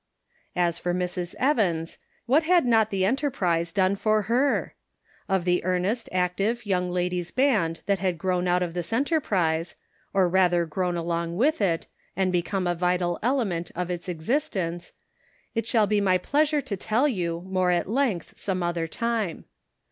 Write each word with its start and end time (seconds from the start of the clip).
As 0.55 0.79
for 0.79 0.95
Mrs. 0.95 1.35
Evans, 1.37 1.99
what 2.25 2.41
had 2.41 2.65
not 2.65 2.89
the 2.89 3.05
enter 3.05 3.29
prise 3.29 3.71
done 3.71 3.95
for 3.95 4.23
her? 4.23 4.73
Of 5.29 5.45
the 5.45 5.63
earnest, 5.63 6.09
active 6.11 6.65
Young 6.65 6.89
Ladies' 6.89 7.29
Band 7.29 7.81
that 7.85 7.99
had 7.99 8.17
grown 8.17 8.47
out 8.47 8.63
of 8.63 8.73
this 8.73 8.91
enterprise, 8.91 9.75
or 10.11 10.27
rather 10.27 10.65
grown 10.65 10.97
along 10.97 11.37
with 11.37 11.61
it, 11.61 11.85
and 12.15 12.31
become 12.31 12.65
a 12.65 12.73
vital 12.73 13.19
element 13.21 13.69
of 13.75 13.91
its 13.91 14.09
existence, 14.09 14.91
it 15.53 15.67
shall 15.67 15.85
be 15.85 16.01
my 16.01 16.17
pleasure 16.17 16.61
to 16.61 16.75
tell 16.75 17.07
you, 17.07 17.43
more 17.45 17.69
at 17.69 17.87
length, 17.87 18.35
some 18.35 18.63
other 18.63 18.87
time. 18.87 19.45